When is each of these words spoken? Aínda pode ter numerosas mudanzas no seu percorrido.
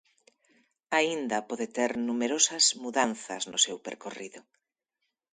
Aínda 0.97 1.37
pode 1.49 1.67
ter 1.77 1.91
numerosas 2.09 2.65
mudanzas 2.83 3.43
no 3.51 3.57
seu 3.65 3.77
percorrido. 3.87 4.41